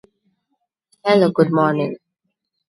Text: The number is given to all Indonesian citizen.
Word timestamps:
The 1.03 1.15
number 1.15 1.27
is 1.27 1.31
given 1.45 1.53
to 1.53 1.57
all 1.59 1.69
Indonesian 1.69 1.93
citizen. 1.93 1.95